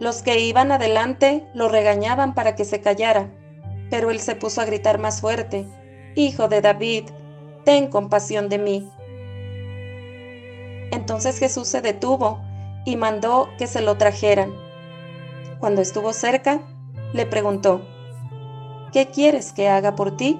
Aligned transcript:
Los 0.00 0.22
que 0.22 0.40
iban 0.40 0.72
adelante 0.72 1.46
lo 1.54 1.68
regañaban 1.68 2.34
para 2.34 2.54
que 2.54 2.64
se 2.64 2.80
callara, 2.80 3.30
pero 3.90 4.10
él 4.10 4.20
se 4.20 4.34
puso 4.34 4.60
a 4.60 4.64
gritar 4.64 4.98
más 4.98 5.20
fuerte, 5.20 5.66
Hijo 6.16 6.46
de 6.46 6.60
David, 6.60 7.10
ten 7.64 7.88
compasión 7.88 8.48
de 8.48 8.58
mí. 8.58 8.88
Entonces 10.92 11.40
Jesús 11.40 11.66
se 11.66 11.80
detuvo 11.80 12.40
y 12.84 12.96
mandó 12.96 13.48
que 13.58 13.66
se 13.66 13.80
lo 13.80 13.96
trajeran. 13.96 14.52
Cuando 15.58 15.80
estuvo 15.82 16.12
cerca, 16.12 16.60
le 17.12 17.26
preguntó, 17.26 17.84
¿qué 18.92 19.08
quieres 19.08 19.52
que 19.52 19.68
haga 19.68 19.96
por 19.96 20.16
ti? 20.16 20.38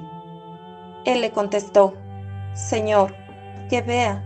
Él 1.05 1.20
le 1.20 1.33
contestó, 1.33 1.94
Señor, 2.55 3.16
que 3.68 3.83
vea. 3.83 4.22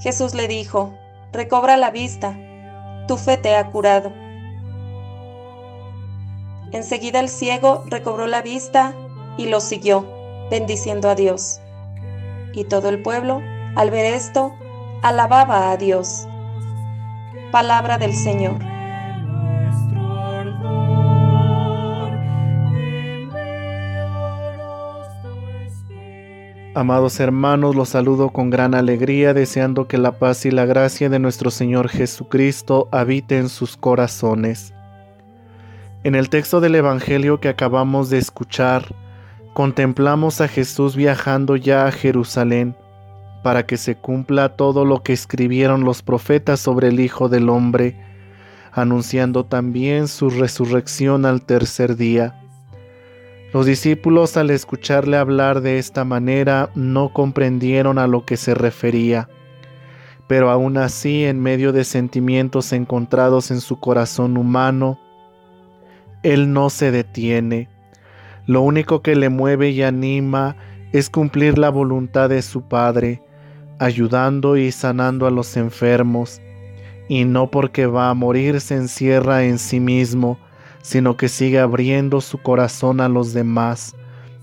Jesús 0.00 0.34
le 0.34 0.48
dijo, 0.48 0.92
recobra 1.32 1.78
la 1.78 1.90
vista, 1.90 2.36
tu 3.08 3.16
fe 3.16 3.38
te 3.38 3.56
ha 3.56 3.70
curado. 3.70 4.12
Enseguida 6.72 7.20
el 7.20 7.28
ciego 7.28 7.84
recobró 7.86 8.26
la 8.26 8.40
vista 8.40 8.94
y 9.36 9.46
lo 9.46 9.60
siguió, 9.60 10.06
bendiciendo 10.50 11.10
a 11.10 11.14
Dios. 11.14 11.60
Y 12.54 12.64
todo 12.64 12.88
el 12.88 13.02
pueblo, 13.02 13.42
al 13.76 13.90
ver 13.90 14.06
esto, 14.06 14.54
alababa 15.02 15.70
a 15.70 15.76
Dios. 15.76 16.26
Palabra 17.50 17.98
del 17.98 18.14
Señor. 18.14 18.56
Amados 26.74 27.20
hermanos, 27.20 27.76
los 27.76 27.90
saludo 27.90 28.30
con 28.30 28.48
gran 28.48 28.74
alegría, 28.74 29.34
deseando 29.34 29.88
que 29.88 29.98
la 29.98 30.18
paz 30.18 30.46
y 30.46 30.50
la 30.50 30.64
gracia 30.64 31.10
de 31.10 31.18
nuestro 31.18 31.50
Señor 31.50 31.90
Jesucristo 31.90 32.88
habite 32.92 33.36
en 33.36 33.50
sus 33.50 33.76
corazones. 33.76 34.72
En 36.04 36.16
el 36.16 36.30
texto 36.30 36.60
del 36.60 36.74
Evangelio 36.74 37.38
que 37.38 37.48
acabamos 37.48 38.10
de 38.10 38.18
escuchar, 38.18 38.92
contemplamos 39.54 40.40
a 40.40 40.48
Jesús 40.48 40.96
viajando 40.96 41.54
ya 41.54 41.86
a 41.86 41.92
Jerusalén 41.92 42.74
para 43.44 43.66
que 43.66 43.76
se 43.76 43.94
cumpla 43.94 44.56
todo 44.56 44.84
lo 44.84 45.04
que 45.04 45.12
escribieron 45.12 45.84
los 45.84 46.02
profetas 46.02 46.58
sobre 46.58 46.88
el 46.88 46.98
Hijo 46.98 47.28
del 47.28 47.48
Hombre, 47.48 47.96
anunciando 48.72 49.44
también 49.44 50.08
su 50.08 50.28
resurrección 50.28 51.24
al 51.24 51.42
tercer 51.42 51.96
día. 51.96 52.36
Los 53.52 53.66
discípulos 53.66 54.36
al 54.36 54.50
escucharle 54.50 55.16
hablar 55.16 55.60
de 55.60 55.78
esta 55.78 56.04
manera 56.04 56.70
no 56.74 57.12
comprendieron 57.12 57.98
a 57.98 58.08
lo 58.08 58.24
que 58.24 58.36
se 58.36 58.54
refería, 58.54 59.28
pero 60.26 60.50
aún 60.50 60.78
así 60.78 61.24
en 61.24 61.40
medio 61.40 61.72
de 61.72 61.84
sentimientos 61.84 62.72
encontrados 62.72 63.52
en 63.52 63.60
su 63.60 63.78
corazón 63.78 64.36
humano, 64.36 64.98
él 66.22 66.52
no 66.52 66.70
se 66.70 66.90
detiene. 66.90 67.68
Lo 68.46 68.62
único 68.62 69.02
que 69.02 69.16
le 69.16 69.28
mueve 69.28 69.70
y 69.70 69.82
anima 69.82 70.56
es 70.92 71.08
cumplir 71.08 71.58
la 71.58 71.70
voluntad 71.70 72.28
de 72.28 72.42
su 72.42 72.62
Padre, 72.62 73.22
ayudando 73.78 74.56
y 74.56 74.72
sanando 74.72 75.26
a 75.26 75.30
los 75.30 75.56
enfermos, 75.56 76.40
y 77.08 77.24
no 77.24 77.50
porque 77.50 77.86
va 77.86 78.10
a 78.10 78.14
morir 78.14 78.60
se 78.60 78.76
encierra 78.76 79.44
en 79.44 79.58
sí 79.58 79.80
mismo, 79.80 80.38
sino 80.82 81.16
que 81.16 81.28
sigue 81.28 81.58
abriendo 81.58 82.20
su 82.20 82.38
corazón 82.38 83.00
a 83.00 83.08
los 83.08 83.32
demás, 83.32 83.94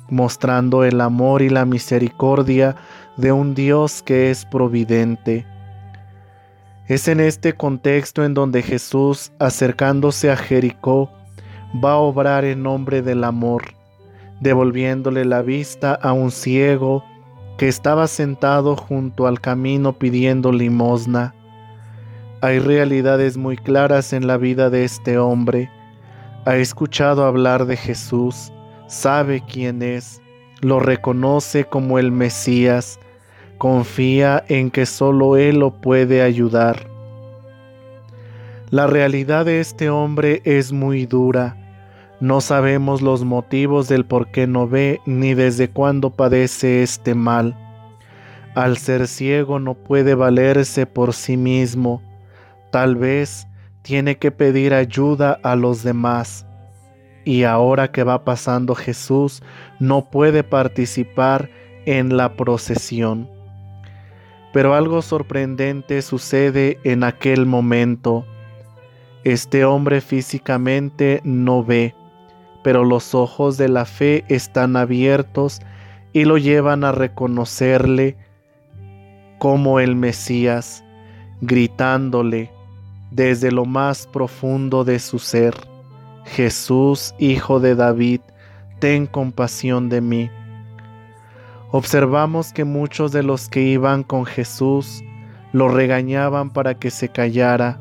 mostrando 0.09 0.84
el 0.84 1.01
amor 1.01 1.41
y 1.41 1.50
la 1.50 1.66
misericordia 1.66 2.75
de 3.17 3.31
un 3.31 3.53
Dios 3.53 4.01
que 4.01 4.31
es 4.31 4.46
providente. 4.46 5.46
Es 6.88 7.07
en 7.07 7.19
este 7.19 7.53
contexto 7.53 8.23
en 8.23 8.34
donde 8.34 8.63
Jesús, 8.63 9.31
acercándose 9.38 10.31
a 10.31 10.38
Jericó, 10.38 11.11
va 11.74 11.94
a 11.94 11.97
obrar 11.97 12.46
en 12.46 12.63
nombre 12.63 13.02
del 13.02 13.24
amor, 13.24 13.63
devolviéndole 14.40 15.25
la 15.25 15.41
vista 15.41 15.94
a 15.94 16.13
un 16.13 16.31
ciego 16.31 17.03
que 17.57 17.68
estaba 17.68 18.07
sentado 18.07 18.75
junto 18.75 19.28
al 19.28 19.41
camino 19.41 19.94
pidiendo 19.94 20.52
limosna. 20.52 21.35
Hay 22.41 22.59
realidades 22.59 23.35
muy 23.35 23.58
claras 23.58 24.13
en 24.13 24.28
la 24.28 24.38
vida 24.38 24.69
de 24.69 24.85
este 24.85 25.18
hombre. 25.18 25.69
Ha 26.46 26.56
escuchado 26.56 27.25
hablar 27.25 27.66
de 27.66 27.75
Jesús, 27.75 28.53
sabe 28.88 29.44
quién 29.46 29.81
es, 29.81 30.22
lo 30.62 30.79
reconoce 30.79 31.66
como 31.66 32.00
el 32.00 32.12
Mesías, 32.12 32.97
confía 33.58 34.44
en 34.47 34.72
que 34.72 34.85
solo 34.85 35.35
Él 35.35 35.59
lo 35.59 35.72
puede 35.72 36.22
ayudar. 36.22 36.88
La 38.69 38.88
realidad 38.88 39.46
de 39.46 39.59
este 39.59 39.90
hombre 39.90 40.41
es 40.46 40.72
muy 40.72 41.06
dura. 41.06 41.59
No 42.19 42.41
sabemos 42.41 43.02
los 43.02 43.24
motivos 43.24 43.88
del 43.88 44.06
por 44.06 44.30
qué 44.31 44.46
no 44.46 44.68
ve 44.68 45.00
ni 45.06 45.34
desde 45.34 45.69
cuándo 45.69 46.09
padece 46.09 46.84
este 46.84 47.16
mal. 47.16 47.56
Al 48.56 48.78
ser 48.78 49.07
ciego 49.07 49.59
no 49.59 49.74
puede 49.75 50.16
valerse 50.16 50.85
por 50.85 51.13
sí 51.13 51.38
mismo. 51.38 52.02
Tal 52.72 52.97
vez 52.97 53.47
tiene 53.84 54.18
que 54.18 54.31
pedir 54.31 54.74
ayuda 54.74 55.40
a 55.44 55.56
los 55.56 55.81
demás. 55.84 56.46
Y 57.24 57.44
ahora 57.44 57.91
que 57.91 58.03
va 58.03 58.25
pasando 58.25 58.75
Jesús, 58.75 59.41
no 59.79 60.09
puede 60.09 60.44
participar 60.44 61.50
en 61.85 62.18
la 62.18 62.35
procesión. 62.35 63.29
Pero 64.52 64.74
algo 64.74 65.02
sorprendente 65.02 66.02
sucede 66.02 66.79
en 66.84 67.03
aquel 67.03 67.46
momento. 67.46 68.25
Este 69.24 69.63
hombre 69.63 70.02
físicamente 70.02 71.22
no 71.24 71.63
ve, 71.63 71.94
pero 72.64 72.84
los 72.84 73.16
ojos 73.16 73.58
de 73.58 73.70
la 73.70 73.86
fe 73.86 74.25
están 74.28 74.75
abiertos 74.75 75.62
y 76.14 76.25
lo 76.25 76.38
llevan 76.38 76.84
a 76.84 76.92
reconocerle 76.92 78.18
como 79.38 79.80
el 79.80 79.96
Mesías, 79.96 80.84
gritándole 81.42 82.52
desde 83.12 83.52
lo 83.52 83.66
más 83.66 84.08
profundo 84.08 84.84
de 84.84 85.00
su 85.00 85.20
ser, 85.20 85.56
Jesús, 86.25 87.16
Hijo 87.18 87.59
de 87.59 87.75
David, 87.75 88.22
ten 88.80 89.08
compasión 89.08 89.90
de 89.90 90.02
mí. 90.02 90.30
Observamos 91.72 92.53
que 92.53 92.66
muchos 92.66 93.12
de 93.12 93.24
los 93.24 93.50
que 93.50 93.62
iban 93.62 94.03
con 94.03 94.26
Jesús 94.26 95.03
lo 95.53 95.70
regañaban 95.70 96.52
para 96.52 96.76
que 96.76 96.91
se 96.91 97.09
callara, 97.09 97.80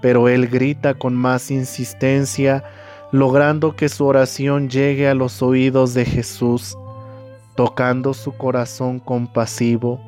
pero 0.00 0.28
él 0.28 0.48
grita 0.48 0.94
con 0.94 1.14
más 1.14 1.50
insistencia 1.50 2.64
logrando 3.14 3.76
que 3.76 3.88
su 3.88 4.04
oración 4.06 4.68
llegue 4.68 5.08
a 5.08 5.14
los 5.14 5.40
oídos 5.40 5.94
de 5.94 6.04
Jesús, 6.04 6.76
tocando 7.54 8.12
su 8.12 8.32
corazón 8.32 8.98
compasivo. 8.98 10.00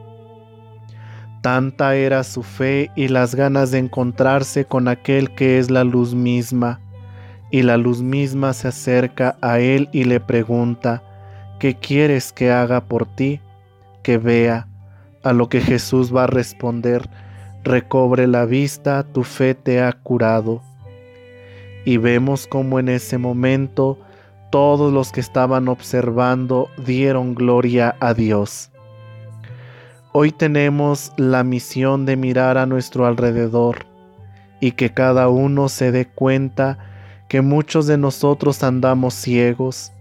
Tanta 1.41 1.95
era 1.95 2.25
su 2.25 2.43
fe 2.43 2.91
y 2.97 3.07
las 3.07 3.37
ganas 3.37 3.71
de 3.71 3.79
encontrarse 3.79 4.65
con 4.65 4.89
aquel 4.89 5.33
que 5.37 5.61
es 5.61 5.71
la 5.71 5.85
luz 5.85 6.17
misma, 6.17 6.81
y 7.53 7.63
la 7.63 7.77
luz 7.77 8.03
misma 8.03 8.53
se 8.53 8.67
acerca 8.67 9.37
a 9.41 9.61
él 9.61 9.89
y 9.93 10.03
le 10.03 10.19
pregunta, 10.19 11.05
¿qué 11.61 11.77
quieres 11.77 12.33
que 12.33 12.51
haga 12.51 12.81
por 12.81 13.07
ti? 13.07 13.41
Que 14.03 14.19
vea, 14.19 14.67
a 15.23 15.33
lo 15.33 15.49
que 15.49 15.61
Jesús 15.61 16.13
va 16.13 16.25
a 16.25 16.27
responder, 16.27 17.09
recobre 17.63 18.27
la 18.27 18.47
vista, 18.47 19.05
tu 19.05 19.23
fe 19.23 19.55
te 19.55 19.81
ha 19.81 19.93
curado 19.93 20.61
y 21.87 21.99
vemos 21.99 22.49
como 22.49 22.81
en 22.81 22.89
ese 22.89 23.17
momento 23.17 23.97
todos 24.51 24.93
los 24.93 25.13
que 25.13 25.21
estaban 25.21 25.69
observando 25.69 26.69
dieron 26.85 27.35
gloria 27.37 27.95
a 28.01 28.13
Dios. 28.13 28.73
Hoy 30.13 30.33
tenemos 30.33 31.13
la 31.17 31.45
misión 31.45 32.05
de 32.05 32.17
mirar 32.17 32.59
a 32.59 32.67
nuestro 32.67 33.07
alrededor 33.07 33.87
y 34.61 34.73
que 34.73 34.93
cada 34.93 35.29
uno 35.29 35.69
se 35.69 35.93
dé 35.93 36.07
cuenta 36.07 36.79
que 37.29 37.41
muchos 37.41 37.87
de 37.87 37.99
nosotros 37.99 38.65
andamos 38.65 39.15
ciegos. 39.15 39.93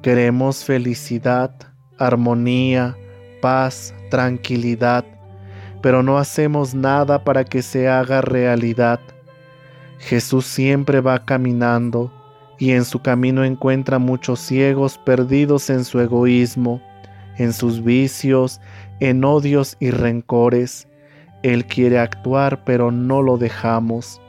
Queremos 0.00 0.64
felicidad, 0.64 1.54
armonía, 1.98 2.96
paz, 3.42 3.94
tranquilidad, 4.10 5.04
pero 5.82 6.02
no 6.02 6.16
hacemos 6.16 6.74
nada 6.74 7.24
para 7.24 7.44
que 7.44 7.60
se 7.60 7.88
haga 7.88 8.22
realidad 8.22 9.00
Jesús 10.00 10.46
siempre 10.46 11.00
va 11.00 11.24
caminando 11.24 12.10
y 12.58 12.72
en 12.72 12.84
su 12.84 13.00
camino 13.00 13.44
encuentra 13.44 13.98
muchos 13.98 14.40
ciegos 14.40 14.98
perdidos 14.98 15.68
en 15.70 15.84
su 15.84 16.00
egoísmo, 16.00 16.80
en 17.36 17.52
sus 17.52 17.84
vicios, 17.84 18.60
en 18.98 19.24
odios 19.24 19.76
y 19.78 19.90
rencores. 19.90 20.88
Él 21.42 21.66
quiere 21.66 21.98
actuar 21.98 22.64
pero 22.64 22.90
no 22.90 23.22
lo 23.22 23.36
dejamos. 23.36 24.20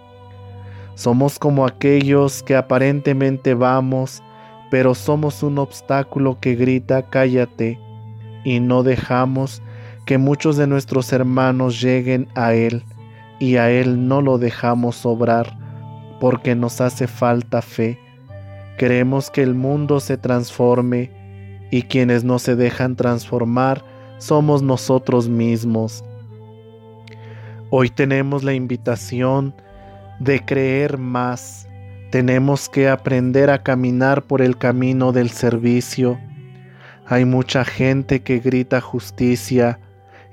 Somos 0.95 1.39
como 1.39 1.65
aquellos 1.65 2.43
que 2.43 2.55
aparentemente 2.55 3.53
vamos, 3.53 4.21
pero 4.69 4.93
somos 4.93 5.41
un 5.41 5.57
obstáculo 5.57 6.37
que 6.39 6.55
grita 6.55 7.09
cállate 7.09 7.79
y 8.43 8.59
no 8.59 8.83
dejamos 8.83 9.63
que 10.05 10.17
muchos 10.17 10.57
de 10.57 10.67
nuestros 10.67 11.11
hermanos 11.13 11.81
lleguen 11.81 12.27
a 12.35 12.53
Él 12.53 12.83
y 13.39 13.55
a 13.55 13.71
Él 13.71 14.07
no 14.07 14.21
lo 14.21 14.37
dejamos 14.37 15.05
obrar 15.05 15.60
porque 16.21 16.53
nos 16.53 16.81
hace 16.81 17.07
falta 17.07 17.63
fe. 17.63 17.97
Queremos 18.77 19.31
que 19.31 19.41
el 19.41 19.55
mundo 19.55 19.99
se 19.99 20.17
transforme 20.17 21.09
y 21.71 21.81
quienes 21.81 22.23
no 22.23 22.37
se 22.37 22.55
dejan 22.55 22.95
transformar 22.95 23.83
somos 24.19 24.61
nosotros 24.61 25.27
mismos. 25.27 26.05
Hoy 27.71 27.89
tenemos 27.89 28.43
la 28.43 28.53
invitación 28.53 29.55
de 30.19 30.45
creer 30.45 30.99
más. 30.99 31.67
Tenemos 32.11 32.69
que 32.69 32.87
aprender 32.87 33.49
a 33.49 33.63
caminar 33.63 34.21
por 34.21 34.43
el 34.43 34.59
camino 34.59 35.13
del 35.13 35.31
servicio. 35.31 36.19
Hay 37.07 37.25
mucha 37.25 37.65
gente 37.65 38.21
que 38.21 38.37
grita 38.37 38.79
justicia, 38.79 39.79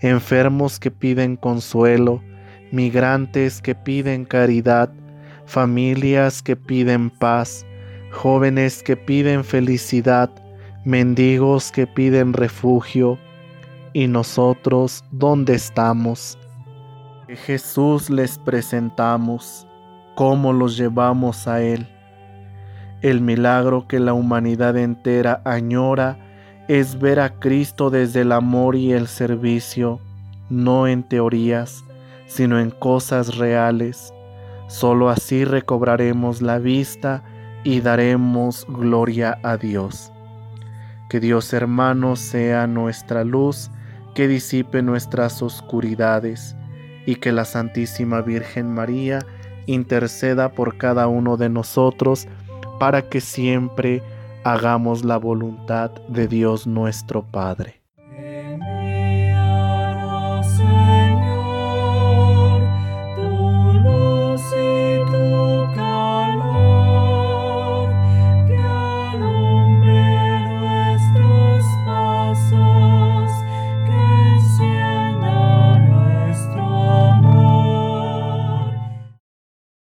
enfermos 0.02 0.78
que 0.78 0.90
piden 0.90 1.36
consuelo, 1.36 2.22
migrantes 2.72 3.62
que 3.62 3.74
piden 3.74 4.26
caridad, 4.26 4.92
familias 5.48 6.42
que 6.42 6.56
piden 6.56 7.08
paz, 7.08 7.64
jóvenes 8.12 8.82
que 8.82 8.96
piden 8.96 9.42
felicidad, 9.42 10.30
mendigos 10.84 11.72
que 11.72 11.86
piden 11.86 12.34
refugio. 12.34 13.18
¿Y 13.94 14.06
nosotros 14.06 15.02
dónde 15.10 15.54
estamos? 15.54 16.38
Jesús 17.46 18.10
les 18.10 18.38
presentamos 18.38 19.66
cómo 20.14 20.52
los 20.52 20.76
llevamos 20.76 21.48
a 21.48 21.62
Él. 21.62 21.88
El 23.00 23.22
milagro 23.22 23.88
que 23.88 24.00
la 24.00 24.12
humanidad 24.12 24.76
entera 24.76 25.40
añora 25.46 26.18
es 26.68 26.98
ver 26.98 27.20
a 27.20 27.30
Cristo 27.40 27.88
desde 27.88 28.20
el 28.20 28.32
amor 28.32 28.76
y 28.76 28.92
el 28.92 29.08
servicio, 29.08 30.00
no 30.50 30.86
en 30.86 31.02
teorías, 31.02 31.84
sino 32.26 32.60
en 32.60 32.70
cosas 32.70 33.38
reales. 33.38 34.12
Solo 34.68 35.08
así 35.08 35.44
recobraremos 35.44 36.42
la 36.42 36.58
vista 36.58 37.24
y 37.64 37.80
daremos 37.80 38.66
gloria 38.68 39.38
a 39.42 39.56
Dios. 39.56 40.12
Que 41.08 41.20
Dios 41.20 41.52
hermano 41.52 42.16
sea 42.16 42.66
nuestra 42.66 43.24
luz, 43.24 43.70
que 44.14 44.28
disipe 44.28 44.82
nuestras 44.82 45.42
oscuridades, 45.42 46.54
y 47.06 47.16
que 47.16 47.32
la 47.32 47.46
Santísima 47.46 48.20
Virgen 48.20 48.74
María 48.74 49.20
interceda 49.64 50.50
por 50.50 50.76
cada 50.76 51.08
uno 51.08 51.38
de 51.38 51.48
nosotros 51.48 52.28
para 52.78 53.08
que 53.08 53.22
siempre 53.22 54.02
hagamos 54.44 55.04
la 55.04 55.16
voluntad 55.16 55.90
de 56.08 56.28
Dios 56.28 56.66
nuestro 56.66 57.22
Padre. 57.22 57.77